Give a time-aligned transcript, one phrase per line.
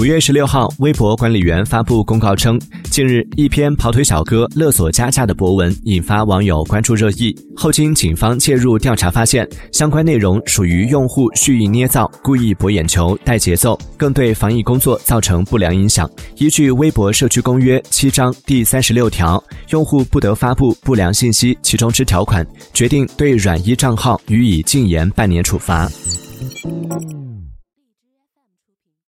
[0.00, 7.36] 五月十六号微博管理员发布公告称近日一篇跑腿小哥勒索加价的博文引发网友关注热议。
[7.54, 16.10] 后经警方介入调查发现相关内容属于用户蓄意捏造故意博眼球带节奏更对防疫工作造成不良影响。
[16.38, 25.90] 依据微博社区公约七章第三十六条用户不得发布不良信息其中之条款决定对软一账号予以禁言半年处罚。